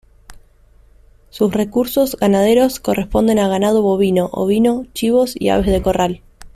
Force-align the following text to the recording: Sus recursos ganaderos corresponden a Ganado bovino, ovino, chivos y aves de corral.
Sus 1.29 1.53
recursos 1.53 2.17
ganaderos 2.17 2.79
corresponden 2.79 3.37
a 3.37 3.47
Ganado 3.47 3.83
bovino, 3.83 4.31
ovino, 4.33 4.87
chivos 4.95 5.35
y 5.39 5.49
aves 5.49 5.67
de 5.67 5.83
corral. 5.83 6.21